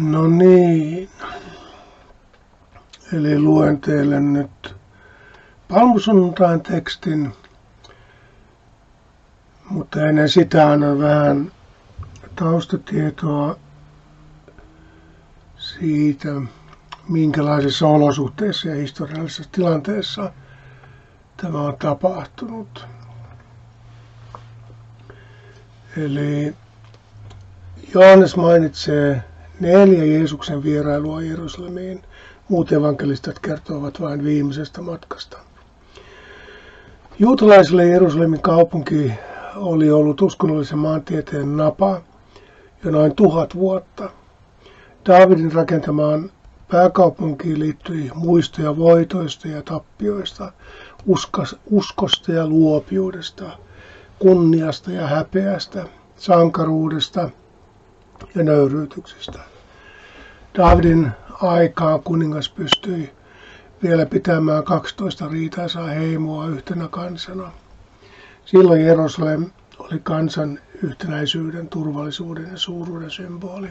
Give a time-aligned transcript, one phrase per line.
[0.00, 1.10] No niin.
[3.12, 4.74] Eli luen teille nyt
[5.68, 7.32] palmusunnuntain tekstin,
[9.70, 11.52] mutta ennen sitä annan vähän
[12.36, 13.56] taustatietoa
[15.56, 16.28] siitä,
[17.08, 20.32] minkälaisissa olosuhteissa ja historiallisessa tilanteessa
[21.36, 22.86] tämä on tapahtunut.
[25.96, 26.54] Eli
[27.94, 29.29] Johannes mainitsee
[29.60, 32.02] neljä Jeesuksen vierailua Jerusalemiin.
[32.48, 35.38] Muut evankelistat kertovat vain viimeisestä matkasta.
[37.18, 39.12] Juutalaisille Jerusalemin kaupunki
[39.56, 42.00] oli ollut uskonnollisen maantieteen napa
[42.84, 44.10] jo noin tuhat vuotta.
[45.08, 46.30] Daavidin rakentamaan
[46.70, 50.52] pääkaupunkiin liittyi muistoja voitoista ja tappioista,
[51.70, 53.44] uskosta ja luopiudesta,
[54.18, 55.84] kunniasta ja häpeästä,
[56.16, 57.30] sankaruudesta
[58.34, 59.38] ja nöyryytyksestä.
[60.58, 61.10] Davidin
[61.42, 63.10] aikaa kuningas pystyi
[63.82, 67.52] vielä pitämään 12 riitaisaa heimoa yhtenä kansana.
[68.44, 73.68] Silloin Jerusalem oli kansan yhtenäisyyden, turvallisuuden ja suuruuden symboli.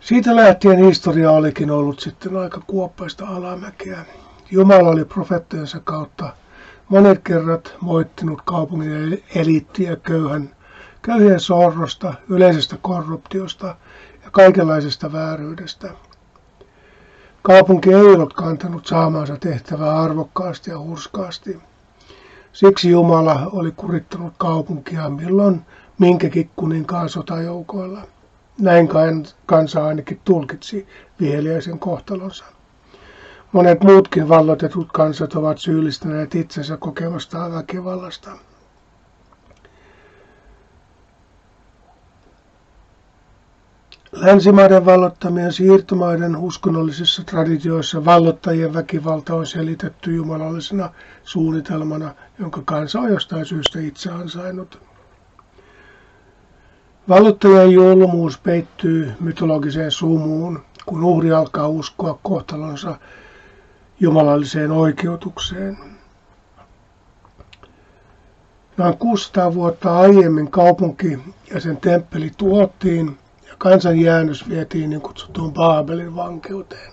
[0.00, 4.04] Siitä lähtien historia olikin ollut sitten aika kuoppaista alamäkeä.
[4.50, 6.32] Jumala oli profeettojensa kautta
[6.88, 10.50] monet kerrat moittinut kaupungin eliittiä köyhän,
[11.02, 13.66] köyhien sorrosta, yleisestä korruptiosta
[14.24, 15.90] ja kaikenlaisesta vääryydestä.
[17.42, 21.58] Kaupunki ei ollut kantanut saamaansa tehtävää arvokkaasti ja hurskaasti.
[22.52, 25.62] Siksi Jumala oli kurittanut kaupunkia milloin
[25.98, 28.00] minkäkin kuninkaan sotajoukoilla.
[28.58, 28.88] Näin
[29.46, 30.86] kansa ainakin tulkitsi
[31.20, 32.44] viheliäisen kohtalonsa.
[33.52, 38.30] Monet muutkin vallotetut kansat ovat syyllistäneet itsensä kokemastaan väkivallasta.
[44.12, 50.90] Länsimaiden vallottamien siirtomaiden uskonnollisissa traditioissa vallottajien väkivalta on selitetty jumalallisena
[51.24, 54.82] suunnitelmana, jonka kansa on jostain syystä itse ansainnut.
[57.08, 62.98] Vallottajien julmuus peittyy mytologiseen sumuun, kun uhri alkaa uskoa kohtalonsa
[64.00, 65.78] jumalalliseen oikeutukseen.
[68.76, 71.18] Noin 600 vuotta aiemmin kaupunki
[71.54, 73.18] ja sen temppeli tuottiin
[73.62, 76.92] kansan jäännös vietiin niin kutsuttuun Baabelin vankeuteen.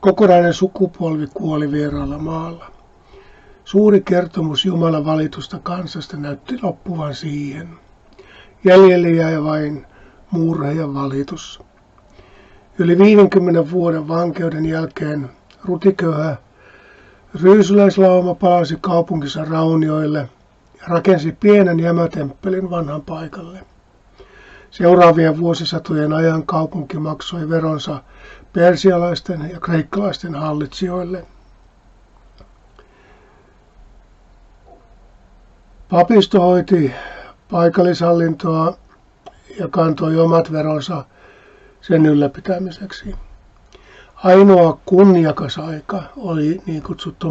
[0.00, 2.66] Kokonainen sukupolvi kuoli vieraalla maalla.
[3.64, 7.68] Suuri kertomus Jumalan valitusta kansasta näytti loppuvan siihen.
[8.64, 9.86] Jäljelle jäi vain
[10.30, 11.60] murhe ja valitus.
[12.78, 15.30] Yli 50 vuoden vankeuden jälkeen
[15.64, 16.36] rutiköyhä
[17.42, 20.28] ryysyläislauma palasi kaupunkinsa raunioille
[20.80, 23.71] ja rakensi pienen jämätemppelin vanhan paikalle.
[24.72, 28.02] Seuraavien vuosisatojen ajan kaupunki maksoi veronsa
[28.52, 31.26] persialaisten ja kreikkalaisten hallitsijoille.
[35.90, 36.92] Papisto hoiti
[37.50, 38.76] paikallishallintoa
[39.58, 41.04] ja kantoi omat veronsa
[41.80, 43.14] sen ylläpitämiseksi.
[44.14, 47.28] Ainoa kunniakas aika oli niin kutsuttu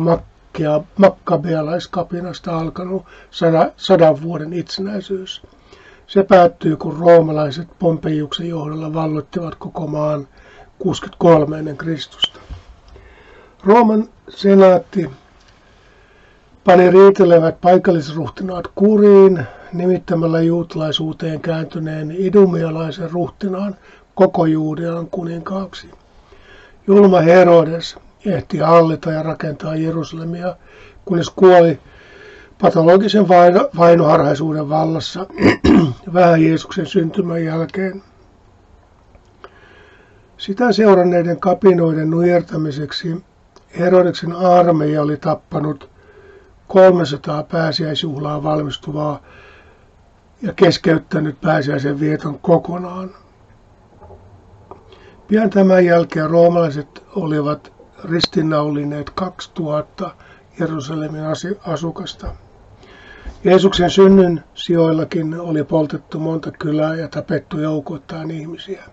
[0.98, 5.42] makkabealaiskapinasta alkanut sada, sadan vuoden itsenäisyys.
[6.12, 10.28] Se päättyi, kun roomalaiset Pompeiuksen johdolla vallottivat koko maan
[10.80, 12.40] 63 ennen Kristusta.
[13.64, 15.10] Rooman senaatti
[16.64, 23.76] pani riitelevät paikallisruhtinaat kuriin nimittämällä juutalaisuuteen kääntyneen idumialaisen ruhtinaan
[24.16, 25.92] koko Juudean kuninkaaksi.
[26.88, 27.96] Julma Herodes
[28.26, 30.56] ehti hallita ja rakentaa Jerusalemia,
[31.06, 31.80] kunnes kuoli
[32.62, 33.28] patologisen
[33.78, 35.28] vainoharhaisuuden vallassa
[36.14, 38.04] vähän Jeesuksen syntymän jälkeen.
[40.38, 43.24] Sitä seuranneiden kapinoiden nujertamiseksi
[43.80, 45.90] Herodeksen armeija oli tappanut
[46.68, 49.22] 300 pääsiäisjuhlaa valmistuvaa
[50.42, 53.10] ja keskeyttänyt pääsiäisen vieton kokonaan.
[55.28, 60.12] Pian tämän jälkeen roomalaiset olivat ristinnaulineet 2000
[60.60, 61.22] Jerusalemin
[61.66, 62.28] asukasta.
[63.44, 68.84] Jeesuksen synnyn sijoillakin oli poltettu monta kylää ja tapettu joukoittain ihmisiä.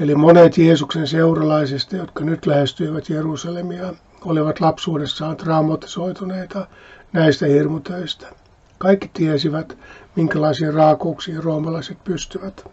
[0.00, 3.94] Eli monet Jeesuksen seuralaisista, jotka nyt lähestyivät Jerusalemia,
[4.24, 6.66] olivat lapsuudessaan traumatisoituneita
[7.12, 8.26] näistä hirmutöistä.
[8.78, 9.78] Kaikki tiesivät,
[10.16, 12.64] minkälaisiin raakuuksiin roomalaiset pystyvät.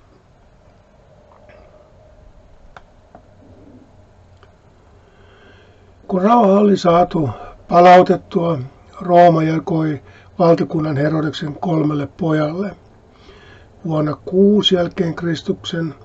[6.08, 7.30] Kun rauha oli saatu
[7.68, 8.60] palautettua,
[9.02, 10.02] Rooma jakoi
[10.40, 12.76] valtakunnan Herodeksen kolmelle pojalle.
[13.86, 15.96] vuonna 6 jälkeen Kristuksen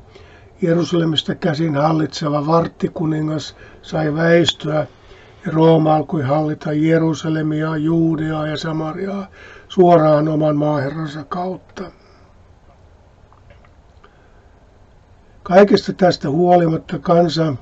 [0.63, 4.87] Jerusalemista käsin hallitseva varttikuningas sai väistyä
[5.47, 9.27] ja Rooma alkoi hallita Jerusalemia, Juudeaa ja Samariaa
[9.69, 11.83] suoraan oman maaherransa kautta.
[15.43, 17.55] Kaikesta tästä huolimatta kansa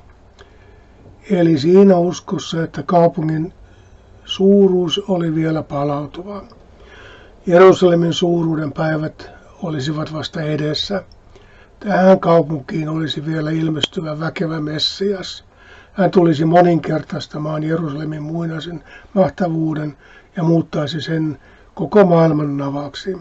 [1.29, 3.53] eli siinä uskossa, että kaupungin
[4.25, 6.43] suuruus oli vielä palautuva.
[7.45, 9.29] Jerusalemin suuruuden päivät
[9.63, 11.03] olisivat vasta edessä.
[11.79, 15.45] Tähän kaupunkiin olisi vielä ilmestyvä väkevä Messias.
[15.93, 18.83] Hän tulisi moninkertaistamaan Jerusalemin muinaisen
[19.13, 19.97] mahtavuuden
[20.35, 21.39] ja muuttaisi sen
[21.73, 23.17] koko maailman navaksi.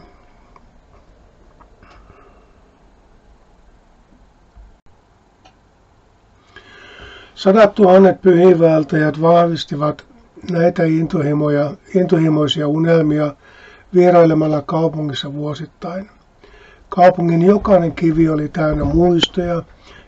[7.35, 10.14] Sadat tuhannet pyhiinvaeltajat vahvistivat
[10.51, 13.35] näitä intohimoja, intohimoisia unelmia
[13.95, 16.11] vierailemalla kaupungissa vuosittain.
[16.89, 19.63] Kaupungin jokainen kivi oli täynnä muistoja,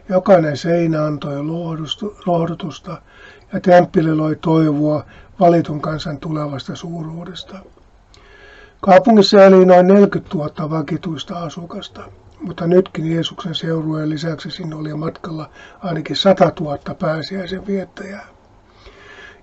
[0.09, 1.44] jokainen seinä antoi
[2.27, 3.03] lohdutusta
[3.53, 5.05] ja temppeli loi toivoa
[5.41, 7.59] valitun kansan tulevasta suuruudesta.
[8.81, 12.03] Kaupungissa eli noin 40 000 vakituista asukasta,
[12.41, 15.50] mutta nytkin Jeesuksen seurueen lisäksi sinne oli matkalla
[15.83, 18.36] ainakin 100 000 pääsiäisen viettäjää.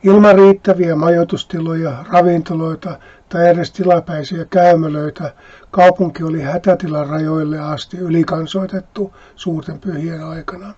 [0.03, 5.33] Ilman riittäviä majoitustiloja, ravintoloita tai edes tilapäisiä käymälöitä,
[5.71, 10.73] kaupunki oli hätätilan rajoille asti ylikansoitettu suurten pyhien aikana.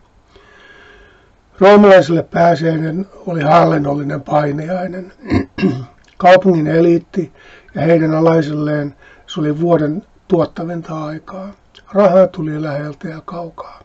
[1.59, 5.13] Roomalaisille pääsiäinen oli hallinnollinen painiainen.
[6.17, 7.33] Kaupungin eliitti
[7.75, 8.95] ja heidän alaisilleen
[9.27, 11.49] se oli vuoden tuottavinta aikaa.
[11.93, 13.84] Rahaa tuli läheltä ja kaukaa.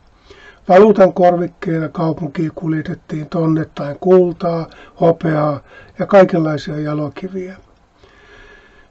[0.71, 4.67] Valuutan korvikkeena kaupunkiin kuljetettiin tonnettain kultaa,
[5.01, 5.61] hopeaa
[5.99, 7.57] ja kaikenlaisia jalokiviä.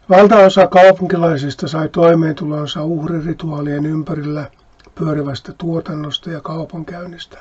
[0.09, 4.45] Valtaosa kaupunkilaisista sai toimeentulonsa uhrirituaalien ympärillä
[4.95, 7.37] pyörivästä tuotannosta ja kaupankäynnistä.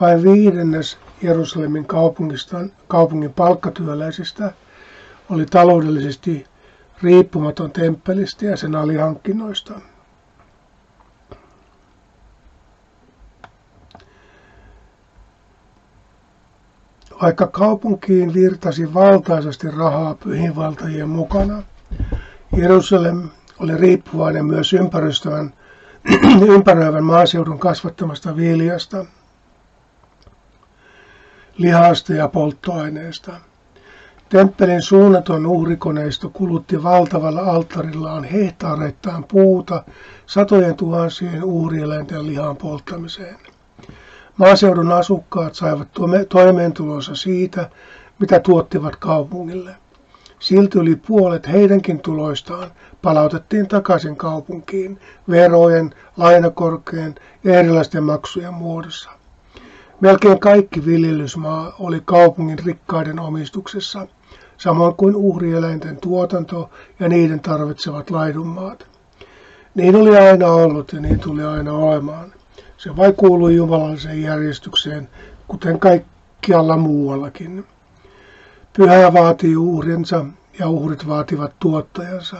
[0.00, 2.58] Vain viidennes Jerusalemin kaupungista,
[2.88, 4.52] kaupungin palkkatyöläisistä
[5.30, 6.46] oli taloudellisesti
[7.02, 9.74] riippumaton temppelistä ja sen alihankkinnoista.
[17.22, 21.62] Vaikka kaupunkiin virtasi valtaisesti rahaa pyhinvaltajien mukana,
[22.56, 23.28] Jerusalem
[23.58, 25.54] oli riippuvainen myös ympäröivän,
[26.54, 29.04] ympäröivän maaseudun kasvattamasta viljasta,
[31.56, 33.32] lihasta ja polttoaineesta.
[34.28, 39.84] Temppelin suunnaton uhrikoneisto kulutti valtavalla alttarillaan hehtaareittain puuta
[40.26, 43.36] satojen tuhansien uhrieläinten lihan polttamiseen.
[44.38, 45.88] Maaseudun asukkaat saivat
[46.28, 47.70] toimeentulonsa siitä,
[48.18, 49.76] mitä tuottivat kaupungille.
[50.38, 52.70] Silti yli puolet heidänkin tuloistaan
[53.02, 55.00] palautettiin takaisin kaupunkiin
[55.30, 57.14] verojen, lainakorkeen
[57.44, 59.10] ja erilaisten maksujen muodossa.
[60.00, 64.06] Melkein kaikki viljelysmaa oli kaupungin rikkaiden omistuksessa,
[64.56, 66.70] samoin kuin uhrieläinten tuotanto
[67.00, 68.86] ja niiden tarvitsevat laidunmaat.
[69.74, 72.37] Niin oli aina ollut ja niin tuli aina olemaan.
[72.78, 75.08] Se vai kuului jumalalliseen järjestykseen,
[75.48, 77.66] kuten kaikkialla muuallakin.
[78.72, 80.26] Pyhä vaatii uhrinsa
[80.58, 82.36] ja uhrit vaativat tuottajansa.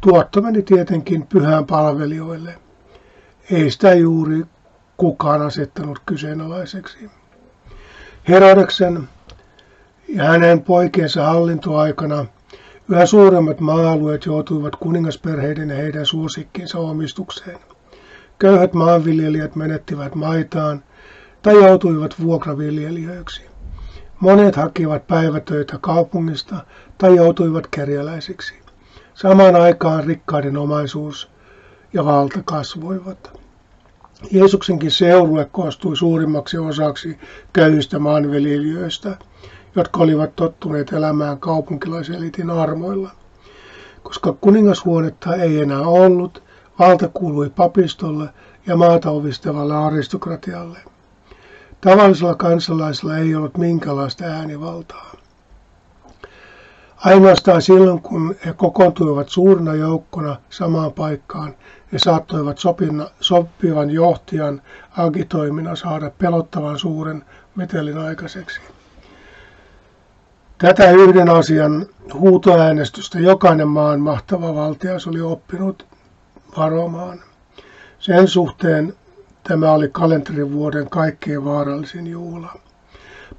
[0.00, 2.54] Tuotto meni tietenkin pyhään palvelijoille.
[3.50, 4.44] Ei sitä juuri
[4.96, 7.10] kukaan asettanut kyseenalaiseksi.
[8.28, 9.08] Herodeksen
[10.08, 12.26] ja hänen poikiensa hallintoaikana
[12.88, 17.58] yhä suuremmat maa-alueet joutuivat kuningasperheiden ja heidän suosikkinsa omistukseen.
[18.38, 20.84] Köyhät maanviljelijät menettivät maitaan
[21.42, 23.42] tai joutuivat vuokraviljelijöiksi.
[24.20, 26.56] Monet hakivat päivätöitä kaupungista
[26.98, 28.54] tai joutuivat kerjäläisiksi.
[29.14, 31.30] Samaan aikaan rikkaiden omaisuus
[31.92, 33.40] ja valta kasvoivat.
[34.30, 37.18] Jeesuksenkin seurue koostui suurimmaksi osaksi
[37.52, 39.16] köyhistä maanviljelijöistä,
[39.76, 43.10] jotka olivat tottuneet elämään kaupunkilaiselitin armoilla.
[44.02, 46.42] Koska kuningashuonetta ei enää ollut,
[46.78, 48.28] Valta kuului papistolle
[48.66, 50.78] ja maata ovistavalle aristokratialle.
[51.80, 55.12] Tavallisella kansalaisella ei ollut minkälaista äänivaltaa.
[56.96, 61.54] Ainoastaan silloin, kun he kokoontuivat suurina joukkona samaan paikkaan,
[61.92, 64.62] he saattoivat sopina, sopivan johtajan
[64.96, 68.60] agitoimina saada pelottavan suuren metelin aikaiseksi.
[70.58, 75.87] Tätä yhden asian huutoäänestystä jokainen maan mahtava valtias oli oppinut
[76.58, 77.20] varomaan.
[77.98, 78.94] Sen suhteen
[79.42, 82.60] tämä oli kalenterivuoden kaikkein vaarallisin juhla.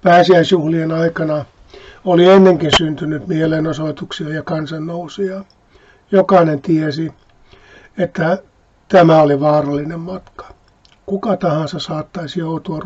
[0.02, 1.46] Pääsiäisjuhlien aikana
[2.06, 5.44] oli ennenkin syntynyt mielenosoituksia ja kansannousuja.
[6.12, 7.12] Jokainen tiesi,
[7.98, 8.44] että
[8.88, 10.46] tämä oli vaarallinen matka.
[11.06, 12.80] Kuka tahansa saattaisi joutua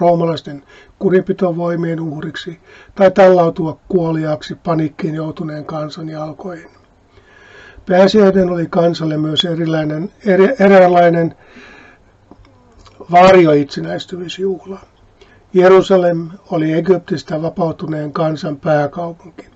[0.00, 0.62] roomalaisten
[0.98, 2.60] kurinpitovoimien uhriksi
[2.94, 6.83] tai tallautua kuoliaaksi panikkiin joutuneen kansan jalkoihin.
[7.88, 11.34] Pääsiäinen oli kansalle myös erilainen, eri, eräänlainen
[13.10, 14.78] varjoitsenäistymisjuhla.
[15.52, 19.46] Jerusalem oli Egyptistä vapautuneen kansan pääkaupunki.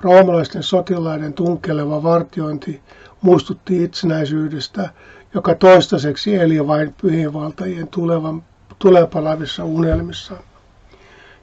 [0.00, 2.80] Roomalaisten sotilaiden tunkeleva vartiointi
[3.22, 4.90] muistutti itsenäisyydestä,
[5.34, 8.42] joka toistaiseksi eli vain pyhiinvaltajien tulevan,
[8.78, 10.34] tulepalavissa unelmissa.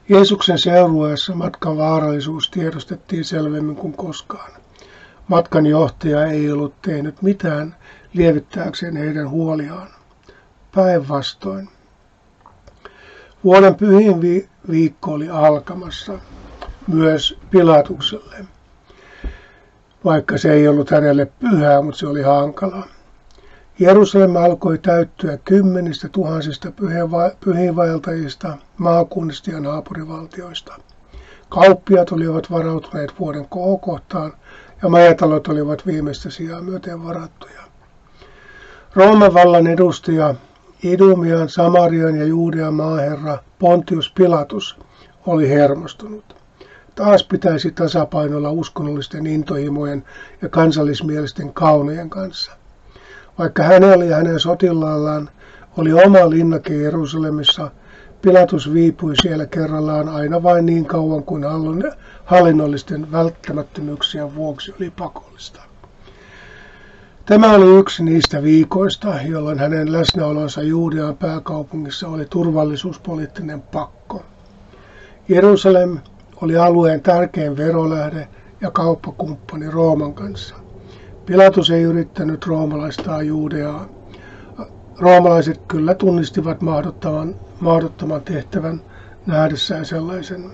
[0.08, 4.63] Jeesuksen seurueessa matkan vaarallisuus tiedostettiin selvemmin kuin koskaan.
[5.28, 7.76] Matkan johtaja ei ollut tehnyt mitään
[8.12, 9.88] lievittääkseen heidän huoliaan.
[10.74, 11.68] Päinvastoin.
[13.44, 16.18] Vuoden pyhin vi- viikko oli alkamassa
[16.88, 18.44] myös Pilatukselle,
[20.04, 22.86] vaikka se ei ollut hänelle pyhää, mutta se oli hankalaa.
[23.78, 26.72] Jerusalem alkoi täyttyä kymmenistä tuhansista
[27.40, 30.74] pyhiinvaeltajista, maakunnista ja naapurivaltioista.
[31.48, 34.32] Kauppiat olivat varautuneet vuoden kohokohtaan
[34.82, 37.60] ja majatalot olivat viimeistä sijaa myöten varattuja.
[38.94, 40.34] Rooman vallan edustaja
[40.82, 44.76] Idumian, Samarian ja Juudean maaherra Pontius Pilatus
[45.26, 46.36] oli hermostunut.
[46.94, 50.04] Taas pitäisi tasapainolla uskonnollisten intohimojen
[50.42, 52.52] ja kansallismielisten kaunojen kanssa.
[53.38, 55.30] Vaikka hänellä ja hänen sotilaallaan
[55.76, 57.70] oli oma linnake Jerusalemissa,
[58.22, 61.44] Pilatus viipui siellä kerrallaan aina vain niin kauan kuin
[62.24, 65.60] hallinnollisten välttämättömyyksien vuoksi oli pakollista.
[67.26, 74.22] Tämä oli yksi niistä viikoista, jolloin hänen läsnäolonsa Juudean pääkaupungissa oli turvallisuuspoliittinen pakko.
[75.28, 75.98] Jerusalem
[76.42, 78.28] oli alueen tärkein verolähde
[78.60, 80.54] ja kauppakumppani Rooman kanssa.
[81.26, 83.88] Pilatus ei yrittänyt roomalaistaa Juudeaa.
[84.98, 88.80] Roomalaiset kyllä tunnistivat mahdottoman, mahdottoman tehtävän
[89.26, 90.50] nähdessään sellaisen.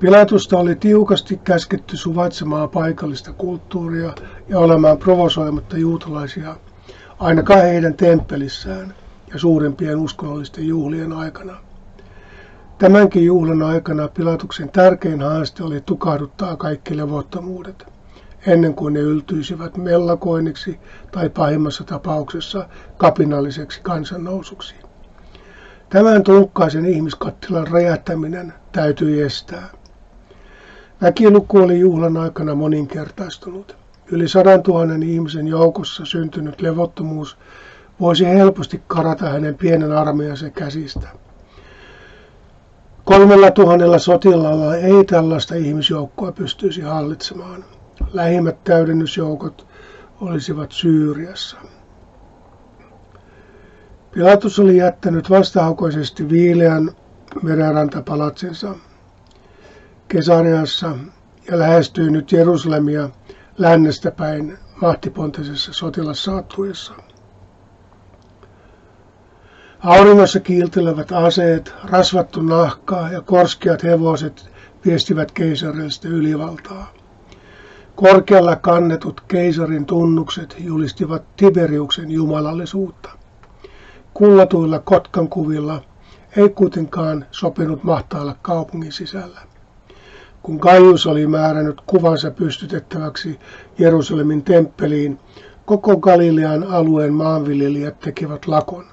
[0.00, 4.12] Pilatusta oli tiukasti käsketty suvaitsemaan paikallista kulttuuria
[4.48, 6.56] ja olemaan provosoimatta juutalaisia
[7.18, 8.94] ainakaan heidän temppelissään
[9.32, 11.56] ja suurimpien uskonnollisten juhlien aikana.
[12.78, 17.86] Tämänkin juhlan aikana Pilatuksen tärkein haaste oli tukahduttaa kaikki levottomuudet,
[18.46, 20.80] ennen kuin ne yltyisivät mellakoinniksi
[21.12, 24.74] tai pahimmassa tapauksessa kapinalliseksi kansannousuksi.
[25.88, 29.79] Tämän tunkkaisen ihmiskattilan räjähtäminen täytyi estää.
[31.02, 33.76] Väkiluku oli juhlan aikana moninkertaistunut.
[34.06, 37.38] Yli sadan tuhannen ihmisen joukossa syntynyt levottomuus
[38.00, 41.08] voisi helposti karata hänen pienen armeijansa käsistä.
[43.04, 47.64] Kolmella tuhannella sotilaalla ei tällaista ihmisjoukkoa pystyisi hallitsemaan.
[48.12, 49.66] Lähimmät täydennysjoukot
[50.20, 51.56] olisivat Syyriassa.
[54.12, 56.90] Pilatus oli jättänyt vastahaukoisesti viileän
[57.42, 58.74] merenrantapalatsinsa
[60.12, 60.96] Kesariassa
[61.50, 63.08] ja lähestyi nyt Jerusalemia
[63.58, 66.92] lännestä päin mahtipontisessa sotilassaattuessa.
[69.80, 74.50] Auringossa kiiltelevät aseet, rasvattu nahka ja korskeat hevoset
[74.84, 76.92] viestivät keisarillista ylivaltaa.
[77.94, 83.10] Korkealla kannetut keisarin tunnukset julistivat Tiberiuksen jumalallisuutta.
[84.14, 85.82] Kullatuilla kotkankuvilla
[86.36, 89.49] ei kuitenkaan sopinut mahtailla kaupungin sisällä.
[90.42, 93.38] Kun Kaius oli määrännyt kuvansa pystytettäväksi
[93.78, 95.18] Jerusalemin temppeliin,
[95.64, 98.84] koko Galilean alueen maanviljelijät tekivät lakon.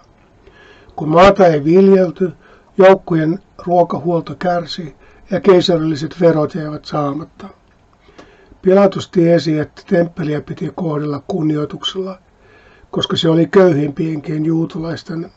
[0.95, 2.31] Kun maata ei viljelty,
[2.77, 4.95] joukkojen ruokahuolto kärsi
[5.31, 7.47] ja keisarilliset verot jäivät saamatta.
[8.61, 12.19] Pilatus tiesi, että temppeliä piti kohdella kunnioituksella,
[12.91, 15.31] koska se oli köyhimpienkin juutalaisten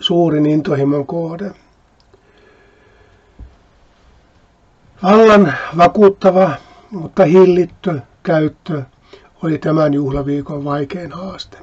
[0.00, 1.54] suurin intohimon kohde.
[5.02, 6.50] Vallan vakuuttava,
[6.90, 8.82] mutta hillitty käyttö
[9.42, 11.58] oli tämän juhlaviikon vaikein haaste.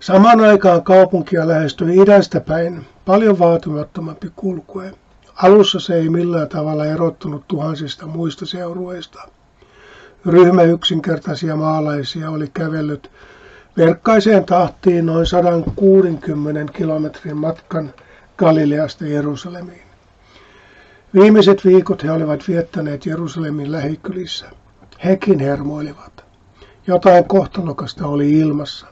[0.00, 4.92] Samaan aikaan kaupunkia lähestyi idästä päin paljon vaatimattomampi kulkue.
[5.34, 9.28] Alussa se ei millään tavalla erottunut tuhansista muista seurueista.
[10.26, 13.10] Ryhmä yksinkertaisia maalaisia oli kävellyt
[13.76, 17.94] verkkaiseen tahtiin noin 160 kilometrin matkan
[18.36, 19.85] Galileasta Jerusalemiin.
[21.20, 24.46] Viimeiset viikot he olivat viettäneet Jerusalemin lähikylissä.
[25.04, 26.24] Hekin hermoilivat.
[26.86, 28.86] Jotain kohtalokasta oli ilmassa.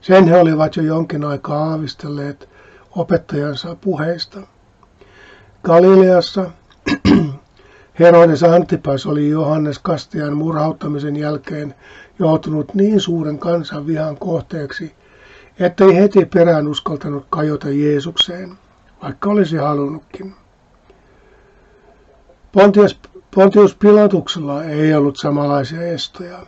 [0.00, 2.48] Sen he olivat jo jonkin aikaa aavistelleet
[2.96, 4.40] opettajansa puheista.
[5.62, 6.50] Galileassa
[8.00, 11.74] Herodes Antipas oli Johannes Kastian murhauttamisen jälkeen
[12.18, 14.94] joutunut niin suuren kansan vihan kohteeksi,
[15.58, 18.58] ettei heti perään uskaltanut kajota Jeesukseen,
[19.02, 20.34] vaikka olisi halunnutkin.
[22.52, 22.98] Pontius,
[23.34, 26.38] Pontius Pilatuksella ei ollut samanlaisia estoja.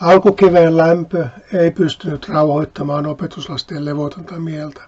[0.00, 4.82] Alkukiveen lämpö ei pystynyt rauhoittamaan opetuslasten levotonta mieltä.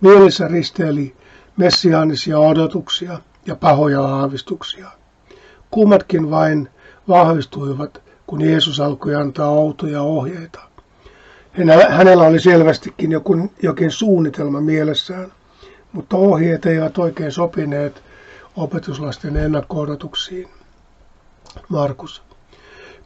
[0.00, 1.16] Mielessä risteili
[1.56, 4.88] messiaanisia odotuksia ja pahoja aavistuksia.
[5.70, 6.68] Kummatkin vain
[7.08, 10.60] vahvistuivat, kun Jeesus alkoi antaa outoja ohjeita.
[11.88, 15.32] Hänellä oli selvästikin jokin, jokin suunnitelma mielessään,
[15.92, 18.02] mutta ohjeet eivät oikein sopineet
[18.56, 20.48] opetuslasten ennakko-odotuksiin.
[21.68, 22.22] Markus.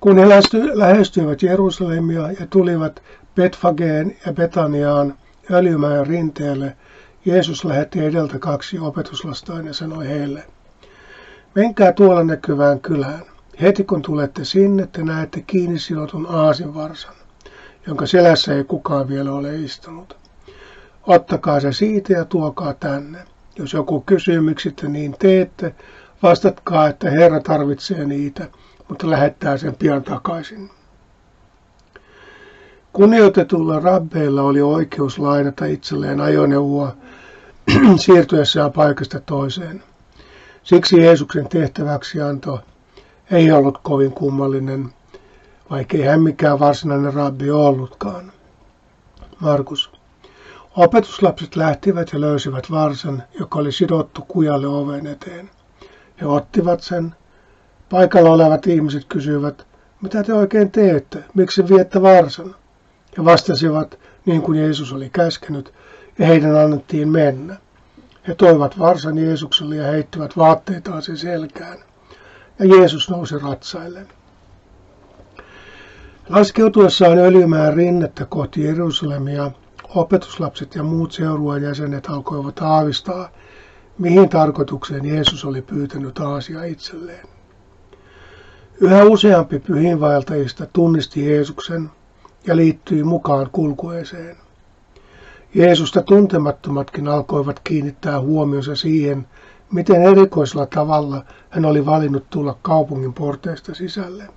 [0.00, 0.28] Kun he
[0.74, 3.02] lähestyivät Jerusalemia ja tulivat
[3.34, 5.14] Betfageen ja Betaniaan
[5.50, 6.76] Öljymäen rinteelle,
[7.24, 10.44] Jeesus lähetti edeltä kaksi opetuslastaan ja sanoi heille,
[11.54, 13.22] Menkää tuolla näkyvään kylään.
[13.60, 17.14] Heti kun tulette sinne, te näette kiinni sidotun aasinvarsan,
[17.86, 20.16] jonka selässä ei kukaan vielä ole istunut.
[21.06, 23.18] Ottakaa se siitä ja tuokaa tänne.
[23.58, 25.74] Jos joku kysyy, miksi te niin teette,
[26.22, 28.48] vastatkaa, että Herra tarvitsee niitä,
[28.88, 30.70] mutta lähettää sen pian takaisin.
[32.92, 36.96] Kunnioitetulla rabbeilla oli oikeus lainata itselleen ajoneuvoa
[38.04, 39.82] siirtyessään paikasta toiseen.
[40.62, 42.60] Siksi Jeesuksen tehtäväksi anto
[43.30, 44.88] ei ollut kovin kummallinen,
[45.70, 48.32] vaikkei hän mikään varsinainen rabbi ollutkaan.
[49.40, 49.97] Markus.
[50.76, 55.50] Opetuslapset lähtivät ja löysivät varsan, joka oli sidottu kujalle oven eteen.
[56.20, 57.14] He ottivat sen.
[57.90, 59.66] Paikalla olevat ihmiset kysyivät,
[60.02, 62.54] mitä te oikein teette, miksi viette varsan?
[63.16, 65.74] Ja vastasivat, niin kuin Jeesus oli käskenyt,
[66.18, 67.56] ja heidän annettiin mennä.
[68.28, 71.78] He toivat varsan Jeesukselle ja heittivät vaatteitaan sen selkään.
[72.58, 74.06] Ja Jeesus nousi ratsaille.
[76.28, 79.50] Laskeutuessaan öljymään rinnettä kohti Jerusalemia,
[79.94, 83.28] opetuslapset ja muut seurueen jäsenet alkoivat aavistaa,
[83.98, 87.26] mihin tarkoitukseen Jeesus oli pyytänyt Aasia itselleen.
[88.80, 91.90] Yhä useampi pyhinvaeltajista tunnisti Jeesuksen
[92.46, 94.36] ja liittyi mukaan kulkueeseen.
[95.54, 99.26] Jeesusta tuntemattomatkin alkoivat kiinnittää huomionsa siihen,
[99.72, 104.28] miten erikoisella tavalla hän oli valinnut tulla kaupungin porteista sisälle.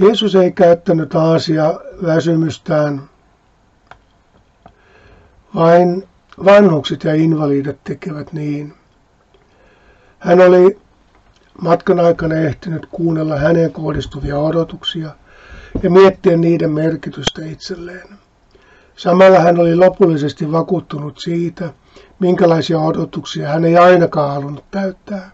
[0.00, 3.02] Jeesus ei käyttänyt Aasia väsymystään,
[5.54, 6.08] vain
[6.44, 8.74] vanhukset ja invalidit tekevät niin.
[10.18, 10.78] Hän oli
[11.62, 15.10] matkan aikana ehtinyt kuunnella häneen kohdistuvia odotuksia
[15.82, 18.08] ja miettiä niiden merkitystä itselleen.
[18.96, 21.72] Samalla hän oli lopullisesti vakuuttunut siitä,
[22.18, 25.30] minkälaisia odotuksia hän ei ainakaan halunnut täyttää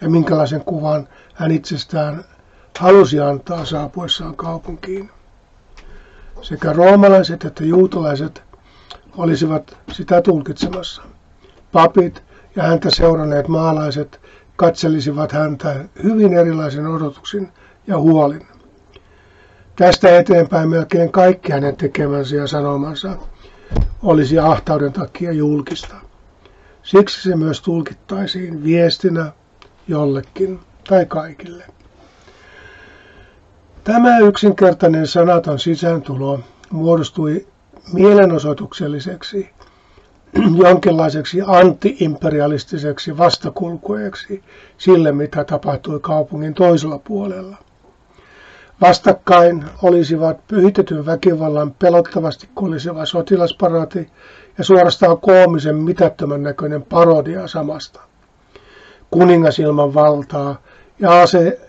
[0.00, 2.24] ja minkälaisen kuvan hän itsestään
[2.78, 5.10] halusi antaa saapuessaan kaupunkiin.
[6.42, 8.42] Sekä roomalaiset että juutalaiset
[9.16, 11.02] olisivat sitä tulkitsemassa.
[11.72, 12.22] Papit
[12.56, 14.20] ja häntä seuranneet maalaiset
[14.56, 17.52] katselisivat häntä hyvin erilaisin odotuksin
[17.86, 18.46] ja huolin.
[19.76, 23.16] Tästä eteenpäin melkein kaikki hänen tekemänsä ja sanomansa
[24.02, 25.94] olisi ahtauden takia julkista.
[26.82, 29.32] Siksi se myös tulkittaisiin viestinä
[29.88, 31.64] jollekin tai kaikille.
[33.84, 37.46] Tämä yksinkertainen sanaton sisääntulo muodostui
[37.92, 39.50] mielenosoitukselliseksi,
[40.56, 44.42] jonkinlaiseksi antiimperialistiseksi vastakulkueeksi
[44.78, 47.56] sille, mitä tapahtui kaupungin toisella puolella.
[48.80, 54.10] Vastakkain olisivat pyhitetyn väkivallan pelottavasti koliseva sotilasparati
[54.58, 58.00] ja suorastaan koomisen mitättömän näköinen parodia samasta.
[59.10, 60.56] Kuningas ilman valtaa
[60.98, 61.60] ja ase,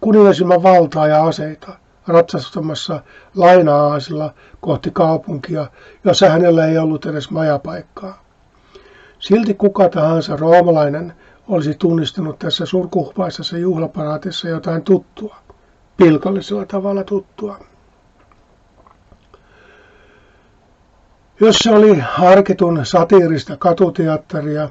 [0.00, 1.72] kuningas ilman valtaa ja aseita
[2.06, 3.02] ratsastamassa
[3.36, 3.72] laina
[4.60, 5.66] kohti kaupunkia,
[6.04, 8.24] jossa hänellä ei ollut edes majapaikkaa.
[9.18, 11.12] Silti kuka tahansa roomalainen
[11.48, 15.36] olisi tunnistanut tässä surkuhpaisessa juhlaparaatissa jotain tuttua,
[15.96, 17.58] pilkallisella tavalla tuttua.
[21.40, 24.68] Jos se oli harkitun satiirista katuteatteria,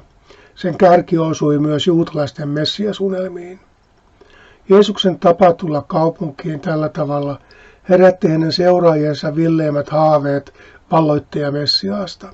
[0.54, 3.60] sen kärki osui myös juutalaisten messiasunelmiin.
[4.68, 7.40] Jeesuksen tapa tulla kaupunkiin tällä tavalla
[7.88, 10.54] herätti hänen seuraajiensa villeimmät haaveet
[10.90, 12.32] valloittaja Messiaasta.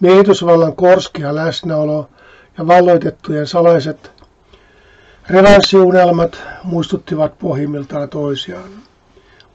[0.00, 2.08] Miehitysvallan korskia läsnäolo
[2.58, 4.12] ja valloitettujen salaiset
[5.30, 8.70] revanssiunelmat muistuttivat pohjimmiltaan toisiaan.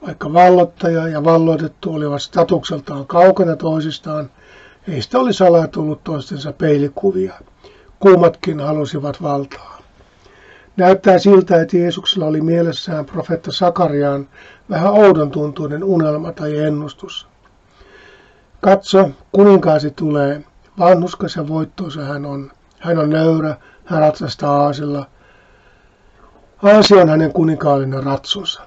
[0.06, 4.30] Vaikka vallottaja ja valloitettu olivat statukseltaan kaukana toisistaan,
[4.88, 7.34] heistä oli salaa tullut toistensa peilikuvia.
[8.00, 9.77] Kummatkin halusivat valtaa.
[10.78, 14.28] Näyttää siltä, että Jeesuksella oli mielessään profetta Sakariaan
[14.70, 17.28] vähän oudon tuntuinen unelma tai ennustus.
[18.60, 20.44] Katso, kuninkaasi tulee,
[20.78, 22.50] vanhuskas ja voittoisa hän on.
[22.78, 25.06] Hän on nöyrä, hän ratsastaa aasilla.
[26.62, 28.62] Aasi on hänen kuninkaallinen ratsonsa.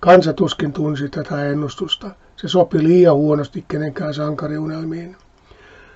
[0.00, 2.10] Kansa tuskin tunsi tätä ennustusta.
[2.36, 5.16] Se sopi liian huonosti kenenkään sankariunelmiin.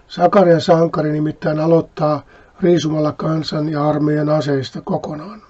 [0.09, 2.23] Sakarian sankari nimittäin aloittaa
[2.63, 5.43] riisumalla kansan ja armeijan aseista kokonaan.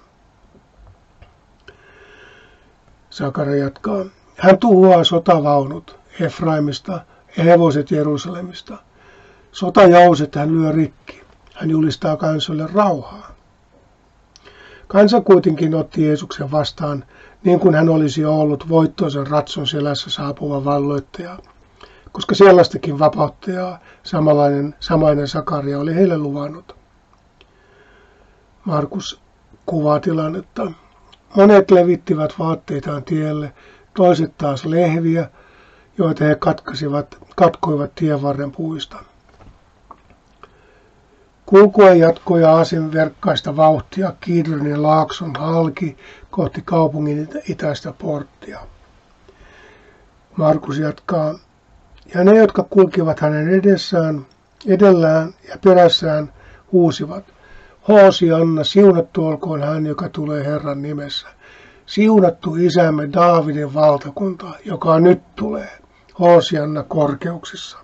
[3.11, 4.05] Sakari jatkaa.
[4.37, 7.01] Hän tuhoaa sotavaunut Efraimista
[7.37, 8.79] ja hevoset Jerusalemista.
[9.53, 11.23] Sotajauset hän lyö rikki.
[11.55, 13.33] Hän julistaa kansalle rauhaa.
[14.89, 17.05] Kansa kuitenkin otti Jeesuksen vastaan
[17.45, 21.39] niin kuin hän olisi ollut voittoisen ratson selässä saapuva valloittaja,
[22.13, 26.82] koska sellaistakin vapauttajaa samanlainen, samainen Sakaria oli heille luvannut.
[28.65, 29.21] Markus
[29.67, 30.73] kuvaa tilannetta.
[31.37, 33.53] Monet levittivät vaatteitaan tielle,
[33.95, 35.31] toiset taas lehviä,
[35.99, 38.97] joita he katkasivat, katkoivat tienvarren puista.
[41.47, 45.97] Kulkua jatkoi Aasin verkkaista vauhtia Kidronin laakson halki
[46.31, 48.61] kohti kaupungin itäistä porttia.
[50.37, 51.39] Markus jatkaa,
[52.15, 54.27] ja ne, jotka kulkivat hänen edessään,
[54.67, 56.33] edellään ja perässään,
[56.73, 57.25] huusivat,
[57.89, 61.29] Hoosi Anna, siunattu olkoon hän, joka tulee Herran nimessä.
[61.87, 65.79] Siunattu isämme Daavidin valtakunta, joka nyt tulee.
[66.19, 67.79] Hoosi Anna korkeuksissa.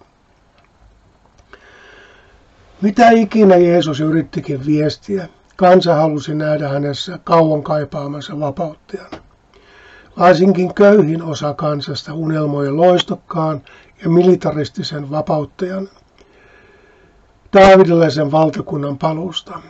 [2.81, 9.11] Mitä ikinä Jeesus yrittikin viestiä, kansa halusi nähdä hänessä kauan kaipaamansa vapauttajan.
[10.19, 13.63] Varsinkin köyhin osa kansasta unelmoi loistokkaan
[14.03, 15.89] ja militaristisen vapauttajan,
[17.53, 19.61] Daavidilaisen valtakunnan palusta.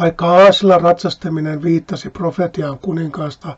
[0.00, 3.56] Vaikka Aasilla ratsastaminen viittasi profetiaan kuninkaasta,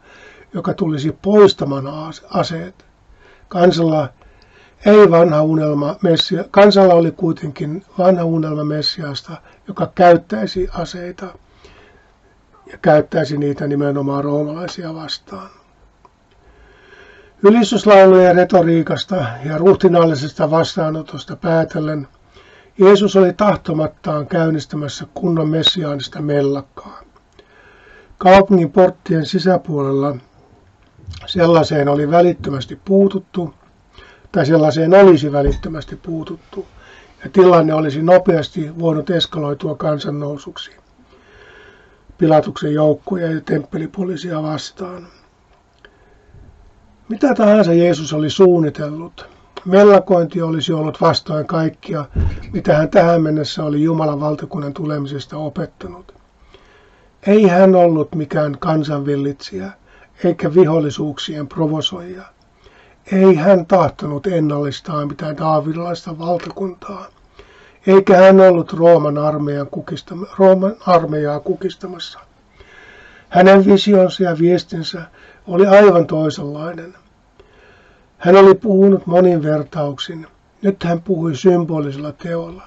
[0.54, 1.84] joka tulisi poistamaan
[2.30, 2.84] aseet,
[3.48, 4.08] kansalla
[4.86, 9.36] ei vanha unelma messia, kansalla oli kuitenkin vanha unelma Messiasta,
[9.68, 11.26] joka käyttäisi aseita
[12.72, 15.50] ja käyttäisi niitä nimenomaan roomalaisia vastaan.
[17.42, 22.08] Ylistyslaulujen retoriikasta ja ruhtinaallisesta vastaanotosta päätellen
[22.78, 27.02] Jeesus oli tahtomattaan käynnistämässä kunnon messiaanista mellakkaa.
[28.18, 30.16] Kaupungin porttien sisäpuolella
[31.26, 33.54] sellaiseen oli välittömästi puututtu,
[34.32, 36.66] tai sellaiseen olisi välittömästi puututtu,
[37.24, 40.70] ja tilanne olisi nopeasti voinut eskaloitua kansannousuksi
[42.18, 45.06] Pilatuksen joukkoja ja temppelipoliisia vastaan.
[47.08, 49.33] Mitä tahansa Jeesus oli suunnitellut,
[49.64, 52.04] mellakointi olisi ollut vastoin kaikkia,
[52.52, 56.14] mitä hän tähän mennessä oli Jumalan valtakunnan tulemisesta opettanut.
[57.26, 59.72] Ei hän ollut mikään kansanvillitsijä,
[60.24, 62.22] eikä vihollisuuksien provosoija.
[63.12, 67.06] Ei hän tahtonut ennallistaa mitään daavilaista valtakuntaa,
[67.86, 72.18] eikä hän ollut Rooman, armeijan kukistama, Rooman armeijaa kukistamassa.
[73.28, 75.02] Hänen visionsa ja viestinsä
[75.46, 76.94] oli aivan toisenlainen.
[78.24, 80.26] Hän oli puhunut monin vertauksin.
[80.62, 82.62] Nyt hän puhui symbolisella teolla.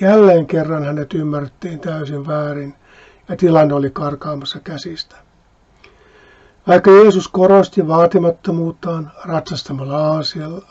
[0.00, 2.74] Jälleen kerran hänet ymmärrettiin täysin väärin
[3.28, 5.16] ja tilanne oli karkaamassa käsistä.
[6.66, 10.08] Vaikka Jeesus korosti vaatimattomuuttaan ratsastamalla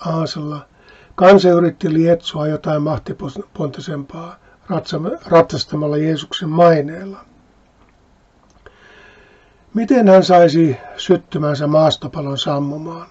[0.05, 0.65] aasella,
[1.15, 4.35] kansa yritti lietsoa jotain mahtipontisempaa
[5.25, 7.17] ratsastamalla Jeesuksen maineella.
[9.73, 13.07] Miten hän saisi syttymänsä maastopalon sammumaan?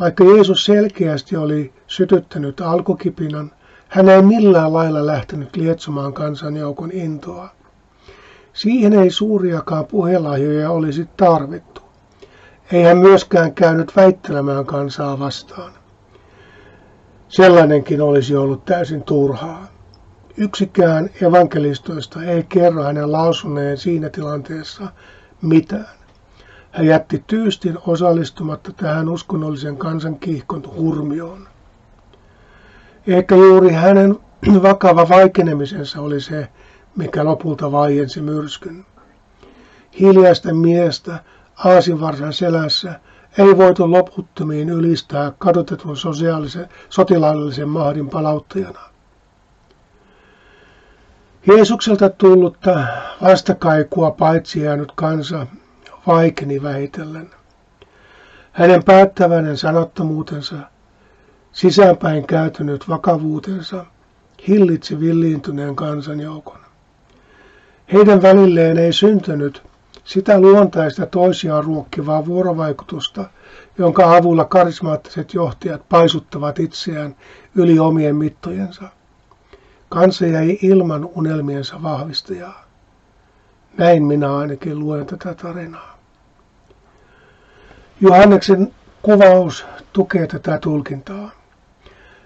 [0.00, 3.52] Vaikka Jeesus selkeästi oli sytyttänyt alkukipinan,
[3.88, 7.48] hän ei millään lailla lähtenyt lietsomaan kansanjoukon intoa.
[8.52, 11.80] Siihen ei suuriakaan puhelahjoja olisi tarvittu.
[12.72, 15.72] Ei hän myöskään käynyt väittelemään kansaa vastaan.
[17.28, 19.66] Sellainenkin olisi ollut täysin turhaa.
[20.36, 24.88] Yksikään evankelistoista ei kerro hänen lausuneen siinä tilanteessa
[25.42, 26.03] mitään.
[26.74, 31.48] Hän jätti tyystin osallistumatta tähän uskonnollisen kansan kiihkon hurmioon.
[33.06, 34.18] Ehkä juuri hänen
[34.62, 36.48] vakava vaikenemisensa oli se,
[36.96, 38.86] mikä lopulta vaiensi myrskyn.
[40.00, 41.24] Hiljaisten miestä
[41.64, 43.00] aasinvarsan selässä
[43.38, 48.80] ei voitu loputtomiin ylistää kadotetun sosiaalisen, sotilaallisen mahdin palauttajana.
[51.46, 52.86] Jeesukselta tullutta
[53.22, 55.46] vastakaikua paitsi jäänyt kansa
[56.06, 57.30] vaikeni vähitellen.
[58.52, 60.56] Hänen päättäväinen sanottomuutensa,
[61.52, 63.86] sisäänpäin käytynyt vakavuutensa,
[64.48, 66.58] hillitsi villiintyneen kansanjoukon.
[67.92, 69.62] Heidän välilleen ei syntynyt
[70.04, 73.24] sitä luontaista toisiaan ruokkivaa vuorovaikutusta,
[73.78, 77.16] jonka avulla karismaattiset johtajat paisuttavat itseään
[77.54, 78.84] yli omien mittojensa.
[79.88, 82.64] Kansa jäi ilman unelmiensa vahvistajaa.
[83.78, 85.93] Näin minä ainakin luen tätä tarinaa.
[88.00, 91.30] Johanneksen kuvaus tukee tätä tulkintaa.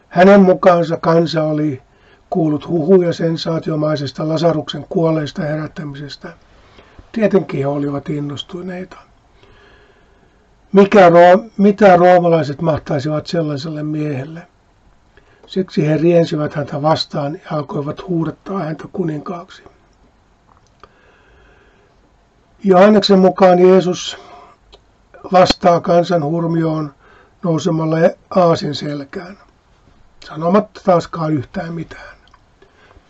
[0.09, 1.83] Hänen mukaansa kansa oli
[2.31, 6.33] kuullut huhuja sensaatiomaisesta Lasaruksen kuolleista herättämisestä.
[7.13, 8.97] Tietenkin he olivat innostuneita.
[10.73, 11.11] Mikä,
[11.59, 14.43] mitä roomalaiset mahtaisivat sellaiselle miehelle?
[15.47, 19.63] Siksi he riensivät häntä vastaan ja alkoivat huudettaa häntä kuninkaaksi.
[22.65, 24.19] Johanneksen mukaan Jeesus
[25.33, 26.95] vastaa kansan hurmioon
[27.43, 27.97] nousemalla
[28.31, 29.39] aasin selkään,
[30.27, 32.19] sanomatta taaskaan yhtään mitään.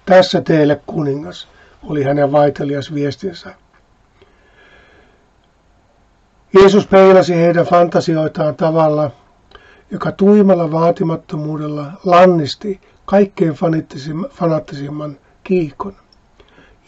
[0.07, 1.49] Tässä teille kuningas,
[1.83, 3.55] oli hänen vaitelias viestinsä.
[6.53, 9.11] Jeesus peilasi heidän fantasioitaan tavalla,
[9.90, 13.55] joka tuimalla vaatimattomuudella lannisti kaikkein
[14.31, 15.97] fanaattisimman kiikon.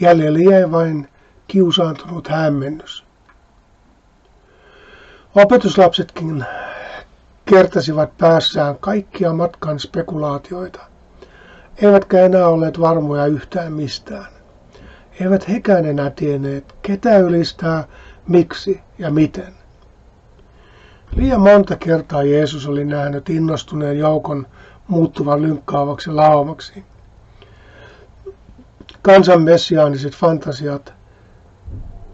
[0.00, 1.08] Jäljelle jäi vain
[1.48, 3.09] kiusaantunut hämmennys.
[5.34, 6.44] Opetuslapsetkin
[7.44, 10.80] kertasivat päässään kaikkia matkan spekulaatioita,
[11.82, 14.26] eivätkä enää olleet varmoja yhtään mistään.
[15.20, 17.84] Eivät hekään enää tienneet, ketä ylistää,
[18.28, 19.54] miksi ja miten.
[21.16, 24.46] Liian monta kertaa Jeesus oli nähnyt innostuneen joukon
[24.88, 26.84] muuttuvan lynkkaavaksi laumaksi.
[29.02, 30.94] Kansan messiaaniset fantasiat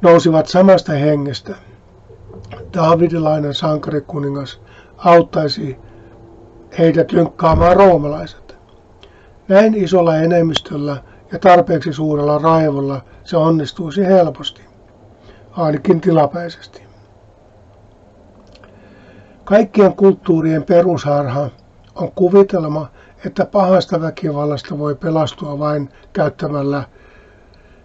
[0.02, 1.56] nousivat samasta hengestä.
[2.74, 4.60] Davidilainen sankarikuningas
[4.96, 5.78] auttaisi
[6.78, 8.56] heidät lynkkaamaan roomalaiset.
[9.48, 10.96] Näin isolla enemmistöllä
[11.32, 14.62] ja tarpeeksi suurella raivolla se onnistuisi helposti,
[15.50, 16.82] ainakin tilapäisesti.
[19.44, 21.50] Kaikkien kulttuurien perusharha
[21.94, 22.90] on kuvitelma,
[23.26, 26.84] että pahasta väkivallasta voi pelastua vain käyttämällä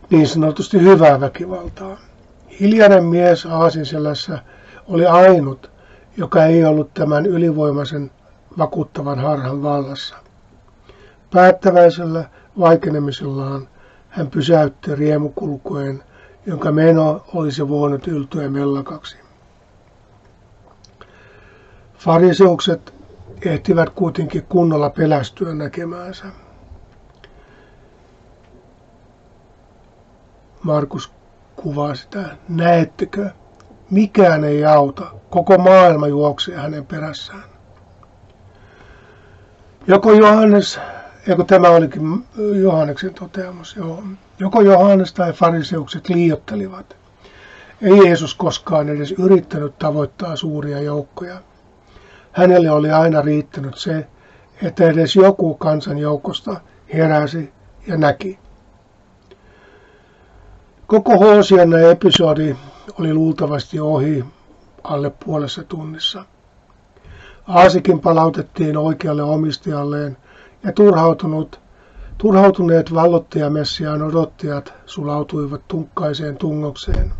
[0.09, 1.97] niin sanotusti hyvää väkivaltaa.
[2.59, 4.39] Hiljainen mies Aasinselässä
[4.87, 5.71] oli ainut,
[6.17, 8.11] joka ei ollut tämän ylivoimaisen
[8.57, 10.15] vakuuttavan harhan vallassa.
[11.33, 13.67] Päättäväisellä vaikenemisellaan
[14.09, 16.03] hän pysäytti riemukulkueen,
[16.45, 19.17] jonka meno olisi voinut yltyä mellakaksi.
[21.97, 22.93] Fariseukset
[23.45, 26.25] ehtivät kuitenkin kunnolla pelästyä näkemäänsä.
[30.63, 31.11] Markus
[31.61, 33.29] kuvaa sitä, näettekö,
[33.89, 37.43] mikään ei auta, koko maailma juoksee hänen perässään.
[39.87, 40.79] Joko Johannes,
[41.27, 42.25] eikö tämä olikin
[42.61, 44.03] Johanneksen toteamus, joo.
[44.39, 46.95] joko Johannes tai fariseukset liiottelivat.
[47.81, 51.37] Ei Jeesus koskaan edes yrittänyt tavoittaa suuria joukkoja.
[52.31, 54.07] Hänelle oli aina riittänyt se,
[54.63, 56.61] että edes joku kansan joukosta
[56.93, 57.53] heräsi
[57.87, 58.39] ja näki.
[60.91, 62.55] Koko Hosianna-episodi
[62.99, 64.25] oli luultavasti ohi
[64.83, 66.25] alle puolessa tunnissa.
[67.47, 70.17] Aasikin palautettiin oikealle omistajalleen
[70.63, 71.59] ja turhautunut,
[72.17, 77.13] turhautuneet vallottajamessiaan odottajat sulautuivat tunkkaiseen tungokseen.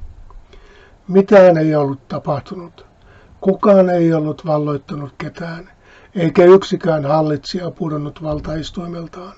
[1.08, 2.86] Mitään ei ollut tapahtunut.
[3.42, 5.70] Kukaan ei ollut valloittanut ketään,
[6.16, 9.34] eikä yksikään hallitsija pudonnut valtaistuimeltaan.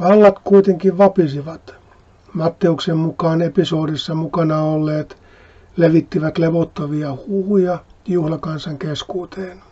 [0.00, 1.77] Vallat kuitenkin vapisivat.
[2.32, 5.22] Matteuksen mukaan episodissa mukana olleet
[5.76, 9.62] levittivät levottavia huhuja juhlakansan keskuuteen.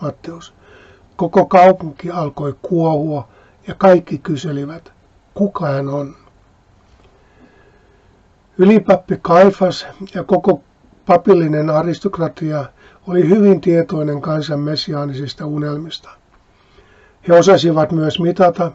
[0.00, 0.54] Matteus.
[1.16, 3.28] Koko kaupunki alkoi kuohua
[3.68, 4.92] ja kaikki kyselivät,
[5.34, 6.16] kuka hän on.
[8.58, 10.62] Ylipappi Kaifas ja koko
[11.06, 12.64] papillinen aristokratia
[13.06, 16.10] oli hyvin tietoinen kansan messiaanisista unelmista.
[17.28, 18.72] He osasivat myös mitata,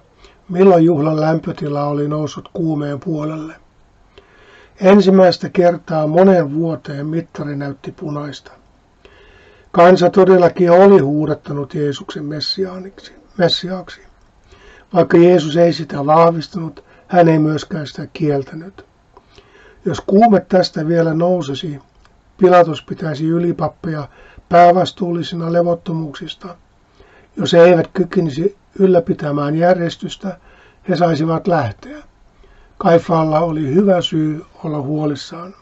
[0.49, 3.55] milloin juhlan lämpötila oli noussut kuumeen puolelle.
[4.81, 8.51] Ensimmäistä kertaa monen vuoteen mittari näytti punaista.
[9.71, 14.01] Kansa todellakin oli huudattanut Jeesuksen messiaaniksi, messiaaksi.
[14.93, 18.85] Vaikka Jeesus ei sitä vahvistanut, hän ei myöskään sitä kieltänyt.
[19.85, 21.79] Jos kuume tästä vielä nousisi,
[22.37, 24.07] Pilatus pitäisi ylipappeja
[24.49, 26.55] päävastuullisina levottomuuksista.
[27.37, 30.37] Jos he eivät kykenisi ylläpitämään järjestystä,
[30.89, 31.97] he saisivat lähteä.
[32.77, 35.53] Kaifalla oli hyvä syy olla huolissaan.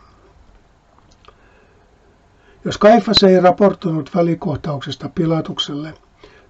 [2.65, 5.93] Jos Kaifas ei raportoinut välikohtauksesta Pilatukselle,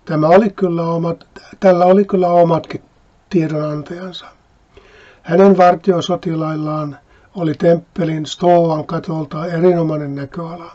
[0.05, 1.27] tämä oli kyllä omat,
[1.59, 2.83] tällä oli kyllä omatkin
[3.29, 4.25] tiedonantajansa.
[5.21, 6.97] Hänen vartiosotilaillaan
[7.35, 10.71] oli temppelin Stoan katolta erinomainen näköala.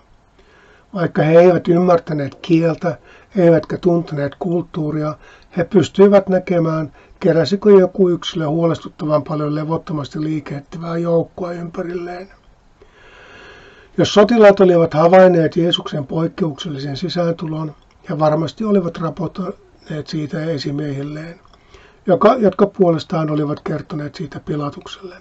[0.95, 2.99] Vaikka he eivät ymmärtäneet kieltä,
[3.37, 5.15] eivätkä tunteneet kulttuuria,
[5.59, 12.29] he pystyivät näkemään, keräsikö joku yksilö huolestuttavan paljon levottomasti liikehtivää joukkoa ympärilleen.
[13.97, 17.75] Jos sotilaat olivat havainneet Jeesuksen poikkeuksellisen sisääntulon,
[18.11, 21.41] he varmasti olivat raportoineet siitä esimiehilleen,
[22.07, 25.17] joka, jotka puolestaan olivat kertoneet siitä Pilatukselle.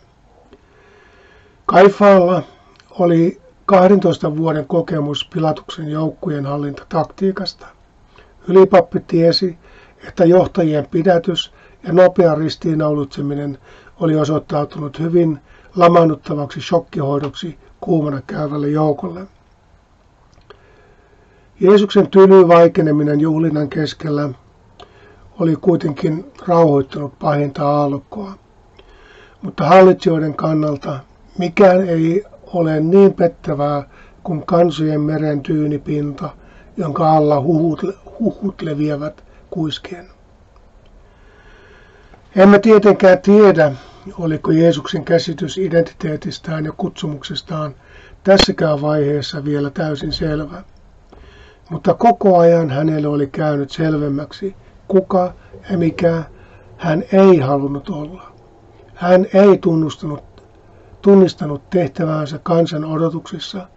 [1.65, 2.43] Kaifaalla
[2.89, 7.67] oli 12 vuoden kokemus Pilatuksen joukkueen hallintataktiikasta.
[8.47, 9.57] Ylipappi tiesi,
[10.07, 13.57] että johtajien pidätys ja nopea ristiinnaulitseminen
[13.99, 15.39] oli osoittautunut hyvin
[15.75, 19.21] lamaannuttavaksi shokkihoidoksi kuumana käyvälle joukolle.
[21.59, 24.29] Jeesuksen tyly vaikeneminen juhlinnan keskellä
[25.39, 28.33] oli kuitenkin rauhoittanut pahinta aallokkoa.
[29.41, 30.99] Mutta hallitsijoiden kannalta
[31.37, 33.89] mikään ei ole niin pettävää
[34.23, 36.29] kuin kansojen meren tyynipinta,
[36.77, 37.81] jonka alla huhut,
[38.19, 39.26] huhut leviävät
[39.57, 40.05] kuiskien.
[42.35, 43.71] Emme tietenkään tiedä,
[44.19, 47.75] oliko Jeesuksen käsitys identiteetistään ja kutsumuksestaan
[48.23, 50.63] tässäkään vaiheessa vielä täysin selvä.
[51.69, 54.55] Mutta koko ajan hänelle oli käynyt selvemmäksi,
[54.87, 55.33] kuka
[55.71, 56.23] ja mikä
[56.77, 58.31] hän ei halunnut olla.
[58.95, 60.23] Hän ei tunnustanut,
[61.01, 63.67] tunnistanut tehtäväänsä kansan odotuksissa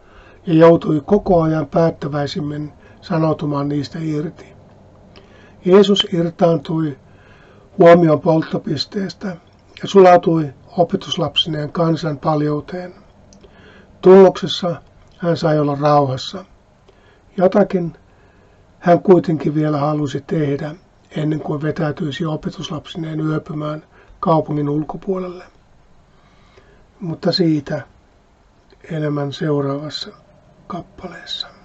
[0.47, 4.60] ja joutui koko ajan päättäväisimmin sanoutumaan niistä irti.
[5.65, 6.99] Jeesus irtaantui
[7.79, 9.37] huomion polttopisteestä
[9.83, 12.95] ja sulautui opetuslapsineen kansan paljouteen.
[14.01, 14.83] Tuloksessa
[15.19, 16.45] hän sai olla rauhassa.
[17.37, 17.97] Jotakin
[18.79, 20.75] hän kuitenkin vielä halusi tehdä
[21.17, 23.85] ennen kuin vetäytyisi opetuslapsineen yöpymään
[24.21, 25.45] kaupungin ulkopuolelle.
[27.01, 27.83] Mutta siitä
[28.91, 30.11] enemmän seuraavassa
[30.67, 31.60] kappaleessa.